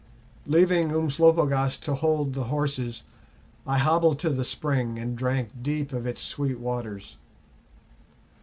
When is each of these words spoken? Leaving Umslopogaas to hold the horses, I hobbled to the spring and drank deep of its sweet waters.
Leaving 0.47 0.91
Umslopogaas 0.91 1.77
to 1.79 1.93
hold 1.93 2.33
the 2.33 2.45
horses, 2.45 3.03
I 3.67 3.77
hobbled 3.77 4.17
to 4.21 4.31
the 4.31 4.43
spring 4.43 4.97
and 4.97 5.15
drank 5.15 5.49
deep 5.61 5.93
of 5.93 6.07
its 6.07 6.23
sweet 6.23 6.57
waters. 6.59 7.17